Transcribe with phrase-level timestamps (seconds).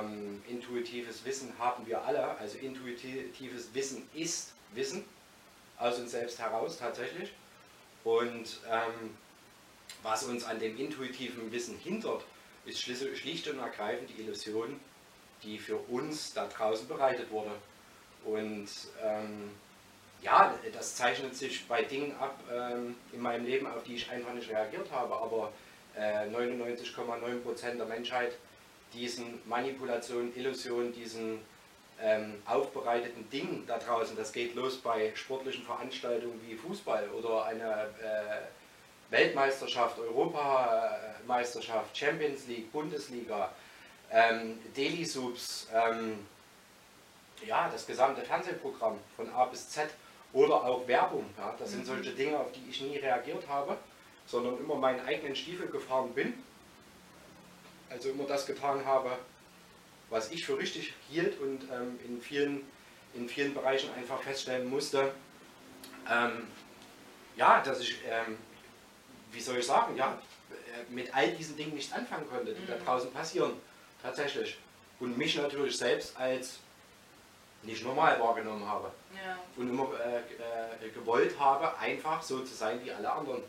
[0.00, 2.36] ähm, intuitives Wissen haben wir alle.
[2.38, 5.04] Also intuitives Wissen ist Wissen
[5.78, 7.32] aus uns selbst heraus tatsächlich.
[8.04, 9.16] Und ähm,
[10.02, 12.24] was uns an dem intuitiven Wissen hindert,
[12.64, 14.80] ist schlicht und ergreifend die Illusion,
[15.42, 17.52] die für uns da draußen bereitet wurde.
[18.24, 18.68] Und
[19.02, 19.50] ähm,
[20.22, 24.32] ja, das zeichnet sich bei Dingen ab ähm, in meinem Leben, auf die ich einfach
[24.32, 25.14] nicht reagiert habe.
[25.14, 25.52] Aber
[25.96, 28.36] äh, 99,9% der Menschheit
[28.96, 31.40] diesen Manipulationen, Illusionen, diesen
[32.00, 37.88] ähm, aufbereiteten Dingen da draußen, das geht los bei sportlichen Veranstaltungen wie Fußball oder eine
[38.02, 38.42] äh,
[39.10, 43.52] Weltmeisterschaft, Europameisterschaft, Champions League, Bundesliga,
[44.10, 46.26] ähm, Daily Subs, ähm,
[47.46, 49.88] ja, das gesamte Fernsehprogramm von A bis Z
[50.32, 51.26] oder auch Werbung.
[51.36, 51.86] Ja, das sind mhm.
[51.86, 53.76] solche Dinge, auf die ich nie reagiert habe,
[54.26, 56.34] sondern immer meinen eigenen Stiefel gefahren bin.
[57.90, 59.18] Also immer das getan habe,
[60.10, 62.64] was ich für richtig hielt und ähm, in, vielen,
[63.14, 65.12] in vielen Bereichen einfach feststellen musste,
[66.10, 66.46] ähm,
[67.36, 68.36] ja, dass ich, ähm,
[69.32, 72.66] wie soll ich sagen, ja, äh, mit all diesen Dingen nichts anfangen konnte, die mhm.
[72.66, 73.52] da draußen passieren,
[74.02, 74.58] tatsächlich.
[74.98, 76.60] Und mich natürlich selbst als
[77.62, 78.90] nicht normal wahrgenommen habe.
[79.14, 79.38] Ja.
[79.56, 83.42] Und immer äh, äh, gewollt habe, einfach so zu sein wie alle anderen.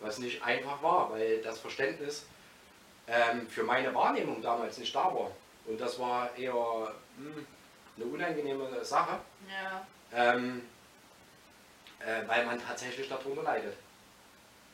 [0.00, 2.26] Was nicht einfach war, weil das Verständnis
[3.06, 5.30] ähm, für meine Wahrnehmung damals nicht da war.
[5.66, 7.46] Und das war eher mh, hm,
[7.96, 9.86] eine unangenehme Sache, ja.
[10.12, 10.62] ähm,
[12.00, 13.76] äh, weil man tatsächlich darunter leidet.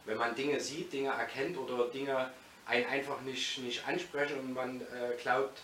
[0.05, 2.31] Wenn man Dinge sieht, Dinge erkennt oder Dinge
[2.67, 5.61] einen einfach nicht, nicht ansprechen und man äh, glaubt,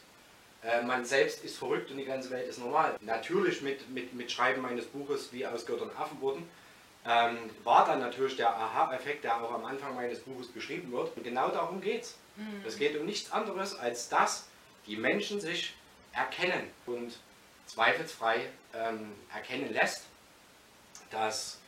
[0.63, 2.97] äh, man selbst ist verrückt und die ganze Welt ist normal.
[3.01, 6.49] Natürlich mit, mit, mit Schreiben meines Buches, wie aus Göttern Affen wurden,
[7.07, 11.17] ähm, war dann natürlich der Aha-Effekt, der auch am Anfang meines Buches beschrieben wird.
[11.17, 12.17] Und genau darum geht es.
[12.37, 12.63] Mhm.
[12.67, 14.49] Es geht um nichts anderes, als dass
[14.87, 15.75] die Menschen sich
[16.13, 17.19] erkennen und
[17.67, 20.05] zweifelsfrei ähm, erkennen lässt,
[21.11, 21.59] dass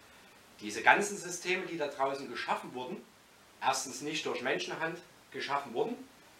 [0.60, 3.02] diese ganzen Systeme, die da draußen geschaffen wurden,
[3.60, 4.98] erstens nicht durch Menschenhand
[5.30, 5.96] geschaffen wurden,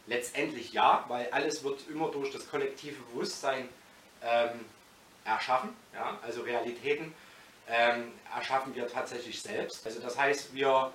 [0.09, 3.69] Letztendlich ja, weil alles wird immer durch das kollektive Bewusstsein
[4.23, 4.65] ähm,
[5.25, 5.69] erschaffen.
[5.93, 6.19] Ja?
[6.23, 7.13] Also Realitäten
[7.69, 9.85] ähm, erschaffen wir tatsächlich selbst.
[9.87, 10.93] Also das heißt, wir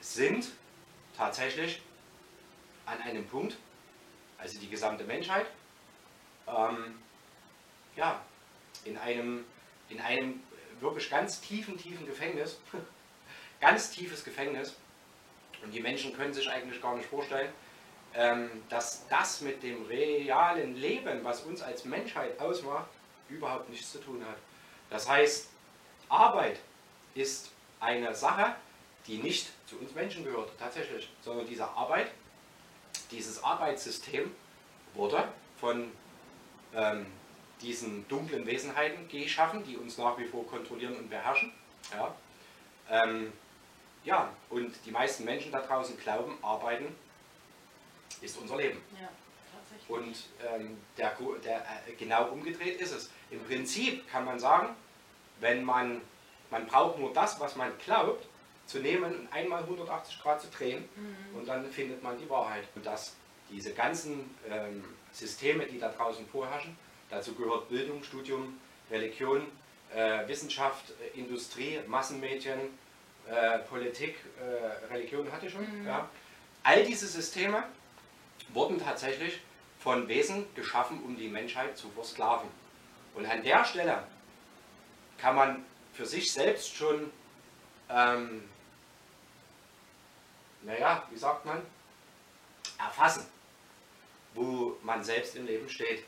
[0.00, 0.48] sind
[1.16, 1.80] tatsächlich
[2.86, 3.56] an einem Punkt,
[4.38, 5.46] also die gesamte Menschheit,
[6.46, 6.98] ähm,
[7.96, 8.20] ja,
[8.84, 9.44] in einem,
[9.88, 10.42] in einem
[10.80, 12.60] wirklich ganz tiefen, tiefen Gefängnis,
[13.60, 14.76] ganz tiefes Gefängnis.
[15.62, 17.50] Und die Menschen können sich eigentlich gar nicht vorstellen,
[18.14, 22.88] ähm, dass das mit dem realen Leben, was uns als Menschheit ausmacht,
[23.30, 24.36] überhaupt nichts zu tun hat.
[24.90, 25.48] Das heißt,
[26.14, 26.60] Arbeit
[27.14, 28.54] ist eine Sache,
[29.06, 32.10] die nicht zu uns Menschen gehört, tatsächlich, sondern diese Arbeit,
[33.10, 34.30] dieses Arbeitssystem
[34.94, 35.90] wurde von
[36.74, 37.06] ähm,
[37.60, 41.52] diesen dunklen Wesenheiten geschaffen, die uns nach wie vor kontrollieren und beherrschen.
[41.92, 42.14] Ja.
[42.90, 43.32] Ähm,
[44.04, 46.94] ja, und die meisten Menschen da draußen glauben, arbeiten
[48.20, 48.80] ist unser Leben.
[49.00, 49.08] Ja,
[49.88, 53.10] und ähm, der, der, äh, genau umgedreht ist es.
[53.30, 54.74] Im Prinzip kann man sagen,
[55.40, 56.00] wenn man,
[56.50, 58.26] man braucht nur das, was man glaubt,
[58.66, 61.38] zu nehmen und einmal 180 Grad zu drehen mhm.
[61.38, 62.64] und dann findet man die Wahrheit.
[62.74, 63.14] Und dass
[63.50, 66.76] diese ganzen ähm, Systeme, die da draußen vorherrschen,
[67.10, 68.58] dazu gehört Bildung, Studium,
[68.90, 69.42] Religion,
[69.94, 72.58] äh, Wissenschaft, äh, Industrie, Massenmedien,
[73.28, 75.86] äh, Politik, äh, Religion hatte ich schon, mhm.
[75.86, 76.08] ja.
[76.62, 77.64] all diese Systeme
[78.52, 79.40] wurden tatsächlich
[79.78, 82.48] von Wesen geschaffen, um die Menschheit zu versklaven.
[83.14, 84.04] Und an der Stelle
[85.24, 85.64] kann man
[85.94, 87.10] für sich selbst schon,
[87.88, 88.46] ähm,
[90.60, 91.62] naja, wie sagt man,
[92.78, 93.26] erfassen,
[94.34, 96.04] wo man selbst im Leben steht.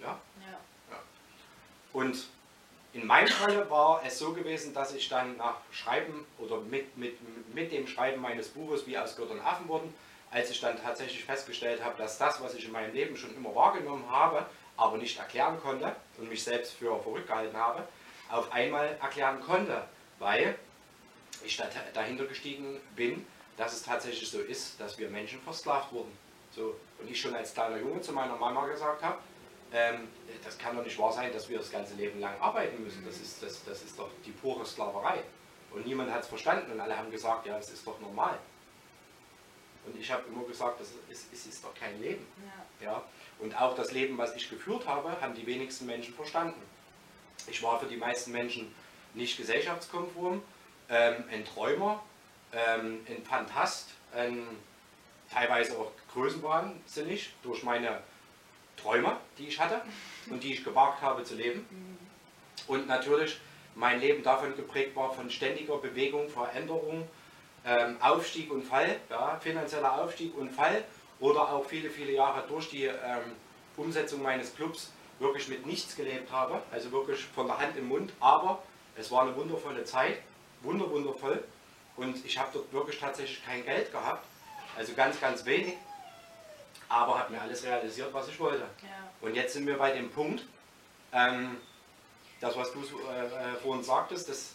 [0.00, 0.06] Ja?
[0.06, 0.60] Ja.
[0.88, 0.98] ja.
[1.92, 2.28] Und
[2.92, 7.18] in meinem Fall war es so gewesen, dass ich dann nach Schreiben oder mit, mit,
[7.52, 9.92] mit dem Schreiben meines Buches wie aus und Affen wurden,
[10.30, 13.52] als ich dann tatsächlich festgestellt habe, dass das, was ich in meinem Leben schon immer
[13.52, 17.84] wahrgenommen habe, aber nicht erklären konnte und mich selbst für verrückt gehalten habe,
[18.30, 19.82] auf einmal erklären konnte,
[20.18, 20.58] weil
[21.44, 21.60] ich
[21.94, 26.12] dahinter gestiegen bin, dass es tatsächlich so ist, dass wir Menschen versklavt wurden.
[26.54, 29.18] So, und ich schon als kleiner Junge zu meiner Mama gesagt habe,
[29.72, 30.08] ähm,
[30.42, 33.04] das kann doch nicht wahr sein, dass wir das ganze Leben lang arbeiten müssen.
[33.04, 35.22] Das ist, das, das ist doch die pure Sklaverei.
[35.70, 38.36] Und niemand hat es verstanden und alle haben gesagt, ja, es ist doch normal.
[39.86, 42.26] Und ich habe immer gesagt, das ist, es ist doch kein Leben.
[42.80, 42.86] Ja.
[42.86, 43.02] ja.
[43.38, 46.60] Und auch das Leben, was ich geführt habe, haben die wenigsten Menschen verstanden.
[47.46, 48.74] Ich war für die meisten Menschen
[49.14, 50.42] nicht gesellschaftskonform,
[50.88, 52.02] ähm, ein Träumer,
[52.52, 54.44] ähm, ein Fantast, ein,
[55.32, 58.00] teilweise auch größenwahnsinnig durch meine
[58.76, 59.16] Träume.
[59.38, 59.82] ich hatte
[60.28, 61.66] und die ich gewagt habe zu leben.
[62.66, 63.38] Und natürlich
[63.74, 67.08] mein Leben davon geprägt war von ständiger Bewegung, Veränderung,
[67.64, 70.84] ähm, Aufstieg und Fall, ja, finanzieller Aufstieg und Fall
[71.20, 73.36] oder auch viele, viele Jahre durch die ähm,
[73.76, 74.90] Umsetzung meines Clubs
[75.20, 78.62] wirklich mit nichts gelebt habe, also wirklich von der Hand im Mund, aber
[78.96, 80.18] es war eine wundervolle Zeit,
[80.62, 81.44] wunder, wundervoll
[81.96, 84.26] und ich habe dort wirklich tatsächlich kein Geld gehabt,
[84.76, 85.74] also ganz, ganz wenig,
[86.88, 88.64] aber habe mir alles realisiert, was ich wollte.
[88.82, 89.10] Ja.
[89.20, 90.44] Und jetzt sind wir bei dem Punkt,
[91.12, 91.58] ähm,
[92.40, 94.54] das, was du äh, äh, vorhin sagtest, dass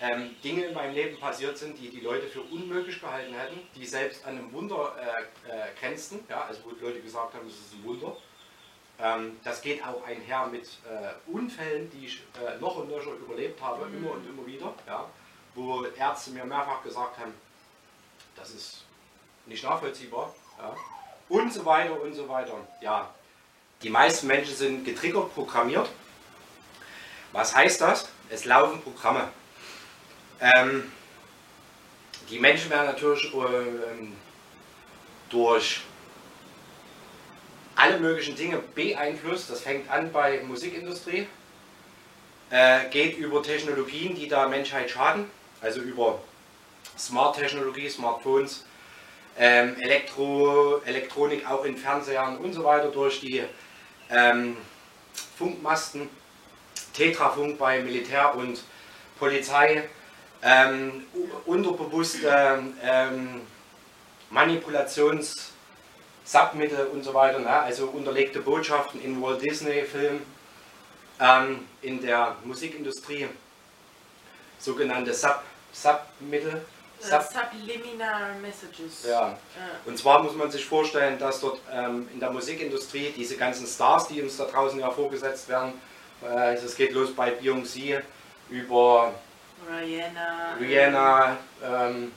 [0.00, 3.86] ähm, Dinge in meinem Leben passiert sind, die die Leute für unmöglich gehalten hätten, die
[3.86, 7.54] selbst an einem Wunder äh, äh, grenzten, ja, also wo die Leute gesagt haben, es
[7.54, 8.16] ist ein Wunder.
[9.02, 13.60] Ähm, das geht auch einher mit äh, Unfällen, die ich äh, noch und nöcher überlebt
[13.62, 13.96] habe, mhm.
[13.96, 15.08] immer und immer wieder, ja,
[15.54, 17.32] wo Ärzte mir mehrfach gesagt haben,
[18.36, 18.84] das ist
[19.46, 20.34] nicht nachvollziehbar.
[20.58, 20.74] Ja,
[21.28, 22.54] und so weiter und so weiter.
[22.80, 23.08] Ja,
[23.82, 25.88] die meisten Menschen sind getriggert, programmiert.
[27.32, 28.08] Was heißt das?
[28.28, 29.28] Es laufen Programme.
[30.40, 30.90] Ähm,
[32.28, 34.08] die Menschen werden natürlich äh,
[35.30, 35.82] durch
[37.80, 39.50] alle möglichen Dinge beeinflusst.
[39.50, 41.26] Das fängt an bei Musikindustrie,
[42.50, 45.30] äh, geht über Technologien, die der Menschheit schaden,
[45.62, 46.20] also über
[46.98, 48.66] Smart-Technologie, Smartphones,
[49.38, 53.44] ähm, Elektro, Elektronik auch in Fernsehern und so weiter durch die
[54.10, 54.56] ähm,
[55.38, 56.10] Funkmasten,
[56.92, 58.62] Tetrafunk bei Militär und
[59.18, 59.88] Polizei,
[60.42, 61.04] ähm,
[61.46, 63.40] unterbewusste ähm,
[64.30, 65.52] Manipulations-
[66.30, 67.50] Submittel und so weiter, ne?
[67.50, 70.24] also unterlegte Botschaften in Walt Disney-Filmen,
[71.18, 73.26] ähm, in der Musikindustrie,
[74.58, 75.42] sogenannte Sub,
[75.72, 76.64] Submittel.
[77.00, 79.06] Sub Subliminal Messages.
[79.08, 79.36] Ja.
[79.84, 84.06] Und zwar muss man sich vorstellen, dass dort ähm, in der Musikindustrie diese ganzen Stars,
[84.06, 85.72] die uns da draußen ja vorgesetzt werden,
[86.22, 88.02] äh, also es geht los bei Beyoncé
[88.50, 89.14] über
[89.68, 92.12] Rihanna, Rihanna ähm,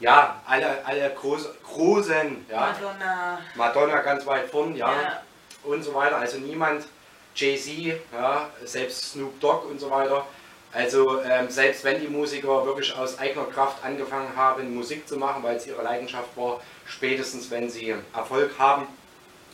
[0.00, 2.60] ja, alle, alle groß, großen, ja.
[2.60, 3.38] Madonna.
[3.54, 5.22] Madonna ganz weit vorn, ja, ja.
[5.64, 6.16] Und so weiter.
[6.16, 6.86] Also niemand,
[7.34, 10.24] Jay-Z, ja, selbst Snoop Dogg und so weiter.
[10.72, 15.42] Also ähm, selbst wenn die Musiker wirklich aus eigener Kraft angefangen haben, Musik zu machen,
[15.42, 18.86] weil es ihre Leidenschaft war, spätestens wenn sie Erfolg haben,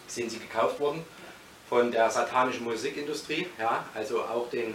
[0.09, 1.05] sind sie gekauft worden
[1.69, 4.75] von der satanischen Musikindustrie, ja, also auch den,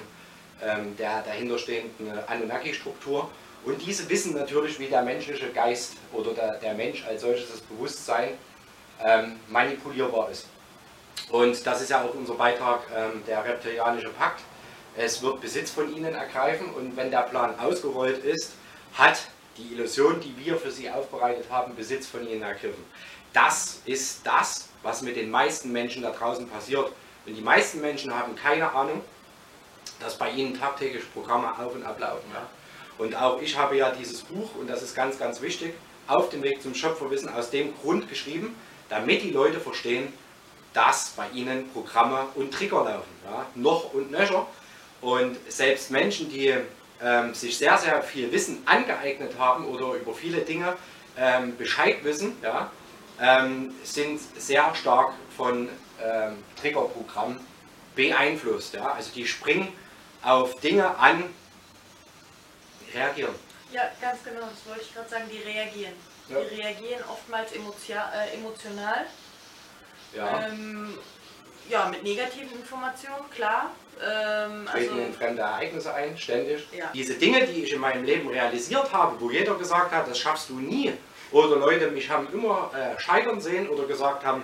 [0.61, 3.29] ähm, der dahinterstehenden Anunnaki-Struktur.
[3.65, 7.61] Und diese wissen natürlich, wie der menschliche Geist oder der, der Mensch als solches das
[7.61, 8.37] Bewusstsein
[9.03, 10.47] ähm, manipulierbar ist.
[11.29, 14.41] Und das ist ja auch unser Beitrag, ähm, der reptilianische Pakt.
[14.95, 18.53] Es wird Besitz von ihnen ergreifen und wenn der Plan ausgerollt ist,
[18.93, 19.19] hat
[19.57, 22.83] die Illusion, die wir für sie aufbereitet haben, Besitz von ihnen ergriffen.
[23.33, 26.91] Das ist das, was mit den meisten Menschen da draußen passiert.
[27.25, 29.03] Und die meisten Menschen haben keine Ahnung,
[29.99, 32.25] dass bei ihnen tagtäglich Programme auf und ablaufen.
[32.33, 32.47] Ja?
[32.99, 35.73] Und auch ich habe ja dieses Buch, und das ist ganz, ganz wichtig,
[36.05, 38.55] auf dem Weg zum Schöpferwissen aus dem Grund geschrieben,
[38.89, 40.11] damit die Leute verstehen,
[40.73, 43.09] dass bei ihnen Programme und Trigger laufen.
[43.25, 43.45] Ja?
[43.55, 44.45] Noch und nöcher.
[45.01, 46.53] Und selbst Menschen, die
[47.01, 50.75] ähm, sich sehr, sehr viel Wissen angeeignet haben oder über viele Dinge
[51.17, 52.69] ähm, Bescheid wissen, ja,
[53.21, 55.69] ähm, sind sehr stark von
[56.03, 57.39] ähm, Triggerprogrammen
[57.95, 58.73] beeinflusst.
[58.73, 58.91] Ja?
[58.91, 59.69] Also die springen
[60.21, 61.23] auf Dinge an,
[62.93, 63.35] reagieren.
[63.71, 65.93] Ja, ganz genau, das wollte ich gerade sagen, die reagieren.
[66.27, 66.37] Ja.
[66.41, 69.05] Die reagieren oftmals äh, emotional.
[70.15, 70.47] Ja.
[70.47, 70.97] Ähm,
[71.69, 73.71] ja, mit negativen Informationen, klar.
[74.01, 76.67] Ähm, Treten also, in fremde Ereignisse ein, ständig.
[76.75, 76.89] Ja.
[76.93, 80.49] Diese Dinge, die ich in meinem Leben realisiert habe, wo jeder gesagt hat, das schaffst
[80.49, 80.93] du nie,
[81.31, 84.43] oder Leute mich haben immer äh, scheitern sehen oder gesagt haben,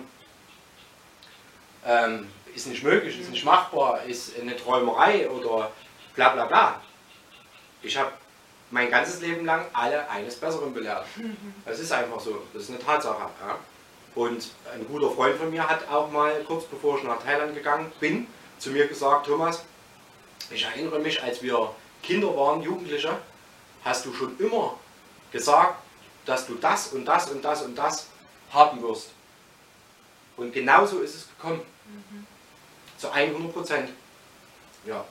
[1.85, 5.71] ähm, ist nicht möglich, ist nicht machbar, ist eine Träumerei oder
[6.15, 6.81] bla bla bla.
[7.81, 8.11] Ich habe
[8.75, 11.05] mein ganzes Leben lang alle eines Besseren belehrt.
[11.65, 13.29] Das ist einfach so, das ist eine Tatsache.
[13.47, 13.57] Ja.
[14.15, 17.89] Und ein guter Freund von mir hat auch mal, kurz bevor ich nach Thailand gegangen
[18.01, 18.27] bin,
[18.59, 19.63] zu mir gesagt, Thomas,
[20.49, 23.17] ich erinnere mich, als wir Kinder waren, Jugendliche,
[23.85, 24.77] hast du schon immer
[25.31, 25.81] gesagt,
[26.25, 28.07] dass du das und das und das und das
[28.51, 29.11] haben wirst.
[30.35, 31.61] Und genauso ist es gekommen.
[31.85, 32.27] Mhm.
[32.97, 33.89] Zu 100 Prozent.
[34.85, 35.05] Ja.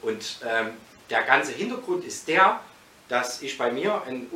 [0.00, 0.70] Und ähm,
[1.10, 2.60] der ganze Hintergrund ist der,
[3.08, 4.28] dass ich bei mir einen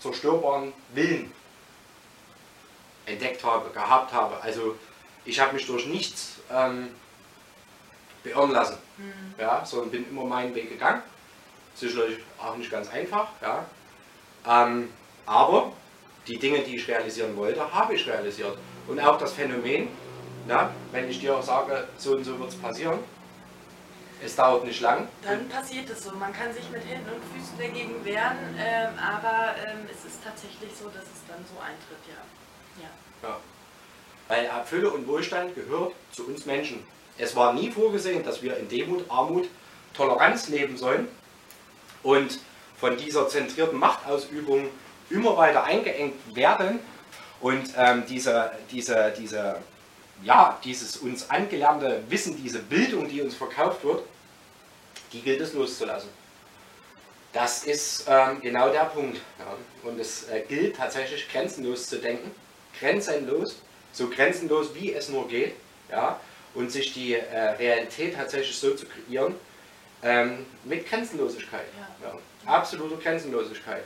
[0.00, 1.32] unzerstörbaren Willen
[3.06, 4.40] entdeckt habe, gehabt habe.
[4.42, 4.76] Also
[5.24, 6.88] ich habe mich durch nichts ähm,
[8.22, 9.34] beirren lassen, mhm.
[9.38, 11.02] ja, sondern bin immer meinen Weg gegangen.
[11.74, 13.64] Sicherlich auch nicht ganz einfach, ja.
[14.46, 14.90] Ähm,
[15.26, 15.72] aber
[16.26, 18.56] die Dinge, die ich realisieren wollte, habe ich realisiert.
[18.86, 19.88] Und auch das Phänomen,
[20.46, 22.98] Na, wenn ich dir sage, so und so wird es passieren,
[24.22, 25.08] es dauert nicht lang.
[25.22, 26.12] Dann passiert es so.
[26.12, 30.70] Man kann sich mit Händen und Füßen dagegen wehren, ähm, aber ähm, es ist tatsächlich
[30.78, 32.82] so, dass es dann so eintritt, ja.
[32.82, 33.28] ja.
[33.28, 33.38] ja.
[34.28, 36.84] Weil Fülle und Wohlstand gehört zu uns Menschen.
[37.18, 39.48] Es war nie vorgesehen, dass wir in Demut, Armut,
[39.94, 41.08] Toleranz leben sollen
[42.02, 42.40] und
[42.78, 44.68] von dieser zentrierten Machtausübung
[45.10, 46.80] immer weiter eingeengt werden
[47.40, 49.56] und ähm, diese, diese, diese,
[50.22, 54.02] ja, dieses uns angelernte Wissen, diese Bildung, die uns verkauft wird,
[55.12, 56.08] die gilt es loszulassen.
[57.32, 59.20] Das ist ähm, genau der Punkt.
[59.38, 59.56] Ja.
[59.88, 62.30] Und es äh, gilt tatsächlich grenzenlos zu denken,
[62.78, 63.56] grenzenlos,
[63.92, 65.54] so grenzenlos wie es nur geht,
[65.90, 66.20] ja,
[66.54, 69.34] und sich die äh, Realität tatsächlich so zu kreieren,
[70.02, 71.66] ähm, mit Grenzenlosigkeit.
[72.02, 72.08] Ja.
[72.08, 72.18] ja.
[72.46, 73.84] Absolute Grenzenlosigkeit.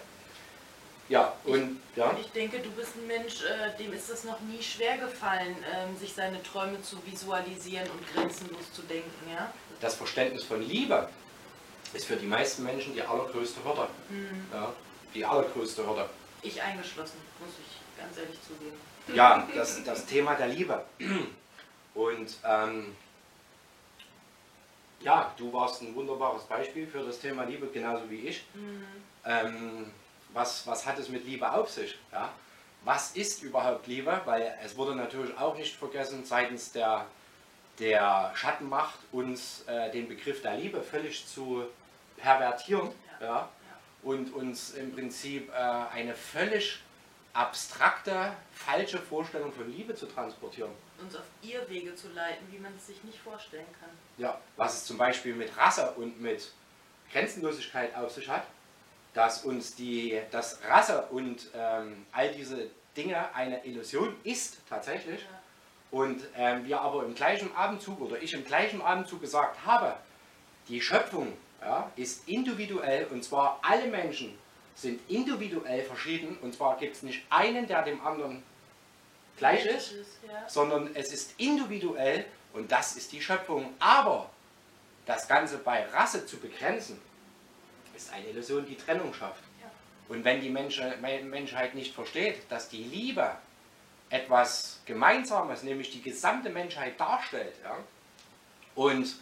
[1.08, 2.16] Ja, und ich, ja.
[2.20, 5.96] Ich denke, du bist ein Mensch, äh, dem ist es noch nie schwer gefallen, ähm,
[5.96, 9.50] sich seine Träume zu visualisieren und grenzenlos zu denken, ja?
[9.80, 11.08] Das Verständnis von Liebe
[11.94, 13.88] ist für die meisten Menschen die allergrößte Hürde.
[14.10, 14.46] Mhm.
[14.52, 14.72] Ja,
[15.14, 16.08] die allergrößte Hürde.
[16.42, 18.76] Ich eingeschlossen, muss ich ganz ehrlich zugeben.
[19.14, 20.84] Ja, das, das Thema der Liebe.
[21.94, 22.94] Und ähm,
[25.00, 28.44] ja, du warst ein wunderbares Beispiel für das Thema Liebe, genauso wie ich.
[28.54, 28.84] Mhm.
[29.24, 29.92] Ähm,
[30.32, 31.98] was, was hat es mit Liebe auf sich?
[32.12, 32.32] Ja?
[32.84, 34.20] Was ist überhaupt Liebe?
[34.24, 37.06] Weil es wurde natürlich auch nicht vergessen, seitens der,
[37.78, 41.64] der Schattenmacht uns äh, den Begriff der Liebe völlig zu
[42.16, 43.26] pervertieren ja.
[43.30, 43.48] ja?
[44.02, 46.80] und uns im Prinzip äh, eine völlig
[47.32, 50.70] abstrakte, falsche Vorstellung von Liebe zu transportieren.
[51.00, 53.90] Uns auf ihr Wege zu leiten, wie man es sich nicht vorstellen kann.
[54.16, 56.50] Ja, was es zum Beispiel mit Rasse und mit
[57.12, 58.44] Grenzenlosigkeit auf sich hat,
[59.14, 65.20] dass uns die, das Rasse und ähm, all diese Dinge eine Illusion ist tatsächlich.
[65.20, 65.26] Ja.
[65.90, 69.94] Und ähm, wir aber im gleichen Abendzug oder ich im gleichen Abendzug gesagt habe,
[70.68, 74.36] die Schöpfung ja, ist individuell und zwar alle Menschen
[74.74, 78.42] sind individuell verschieden und zwar gibt es nicht einen, der dem anderen
[79.38, 79.94] gleich ist,
[80.26, 80.48] ja.
[80.48, 83.72] sondern es ist individuell und das ist die Schöpfung.
[83.78, 84.30] Aber
[85.06, 87.00] das Ganze bei Rasse zu begrenzen,
[87.98, 89.42] ist eine Illusion, die Trennung schafft.
[89.60, 89.70] Ja.
[90.08, 93.30] Und wenn die Menschheit nicht versteht, dass die Liebe
[94.10, 97.76] etwas Gemeinsames, nämlich die gesamte Menschheit darstellt, ja,
[98.74, 99.16] und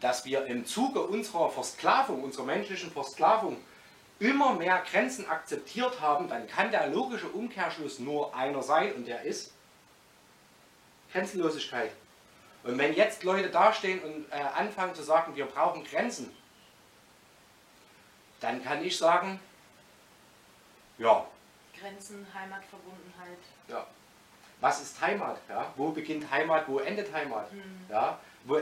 [0.00, 3.58] dass wir im Zuge unserer Versklavung, unserer menschlichen Versklavung,
[4.18, 9.22] immer mehr Grenzen akzeptiert haben, dann kann der logische Umkehrschluss nur einer sein und der
[9.22, 9.52] ist
[11.12, 11.90] Grenzenlosigkeit.
[12.62, 16.30] Und wenn jetzt Leute dastehen und äh, anfangen zu sagen, wir brauchen Grenzen,
[18.40, 19.38] dann kann ich sagen,
[20.98, 21.26] ja.
[21.78, 23.38] Grenzen, Heimatverbundenheit.
[23.68, 23.86] Ja.
[24.60, 25.38] Was ist Heimat?
[25.48, 25.72] Ja?
[25.76, 27.52] Wo beginnt Heimat, wo endet Heimat?
[27.52, 27.86] Mhm.
[27.88, 28.18] Ja?
[28.44, 28.58] Wo,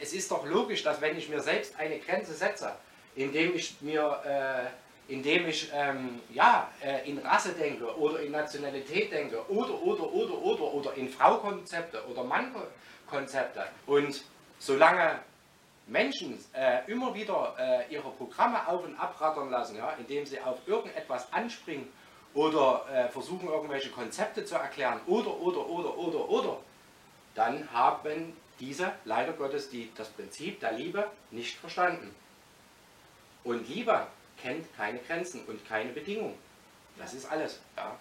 [0.00, 2.74] es ist doch logisch, dass wenn ich mir selbst eine Grenze setze,
[3.16, 9.10] indem ich mir, äh, indem ich ähm, ja, äh, in Rasse denke oder in Nationalität
[9.10, 13.66] denke oder, oder, oder, oder, oder in Frau-Konzepte oder Mann-Konzepte.
[13.86, 14.22] Und
[14.58, 15.20] solange
[15.88, 20.58] Menschen äh, immer wieder äh, ihre Programme auf- und abrattern lassen, ja, indem sie auf
[20.66, 21.88] irgendetwas anspringen
[22.34, 26.56] oder äh, versuchen, irgendwelche Konzepte zu erklären oder, oder, oder, oder, oder,
[27.34, 32.14] dann haben diese leider Gottes die, das Prinzip der Liebe nicht verstanden.
[33.44, 34.06] Und Liebe
[34.42, 36.36] kennt keine Grenzen und keine Bedingungen.
[36.98, 37.60] Das ist alles.
[37.76, 37.96] Ja.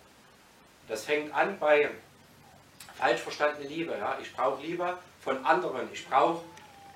[0.87, 1.89] Das fängt an bei
[2.95, 3.95] falsch verstandener Liebe.
[3.97, 4.17] Ja.
[4.21, 5.87] Ich brauche Liebe von anderen.
[5.93, 6.43] Ich brauche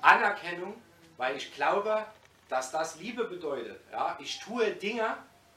[0.02, 0.74] Anerkennung,
[1.16, 2.04] weil ich glaube,
[2.48, 3.80] dass das Liebe bedeutet.
[3.90, 4.18] Ja.
[4.20, 5.16] Ich tue Dinge,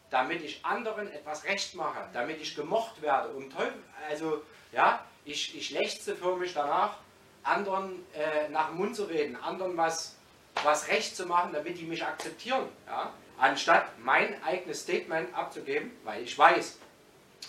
[0.09, 3.29] damit ich anderen etwas recht mache, damit ich gemocht werde.
[3.29, 6.97] Um Teufel, also ja, ich, ich lechze für mich danach,
[7.43, 10.15] anderen äh, nach dem Mund zu reden, anderen was
[10.63, 12.67] was recht zu machen, damit die mich akzeptieren.
[12.87, 13.11] Ja?
[13.37, 16.79] Anstatt mein eigenes Statement abzugeben, weil ich weiß.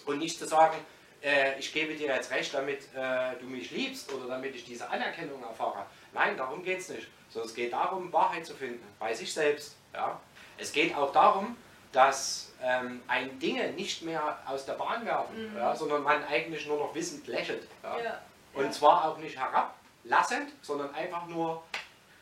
[0.06, 0.76] Und nicht zu sagen,
[1.22, 4.88] äh, ich gebe dir jetzt recht, damit äh, du mich liebst oder damit ich diese
[4.90, 5.86] Anerkennung erfahre.
[6.12, 7.06] Nein, darum geht es nicht.
[7.36, 9.76] Sondern es geht darum, Wahrheit zu finden, bei sich selbst.
[9.92, 10.18] Ja?
[10.56, 11.54] Es geht auch darum,
[11.92, 15.58] dass ähm, ein Dinge nicht mehr aus der Bahn werfen, mhm.
[15.58, 17.68] ja, sondern man eigentlich nur noch wissend lächelt.
[17.82, 17.98] Ja?
[17.98, 18.22] Ja,
[18.54, 21.62] Und zwar auch nicht herablassend, sondern einfach nur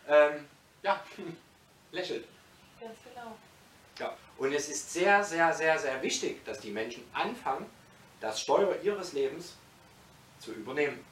[0.09, 0.49] ähm,
[0.83, 1.01] ja,
[1.93, 2.27] lächelt.
[2.81, 3.37] Ganz genau.
[4.01, 7.67] Ja, und es ist sehr, sehr, sehr, sehr wichtig, dass die Menschen anfangen,
[8.21, 9.55] das Steuer ihres Lebens
[10.41, 11.05] zu übernehmen.